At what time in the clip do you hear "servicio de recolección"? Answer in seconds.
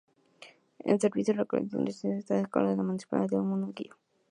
0.99-1.83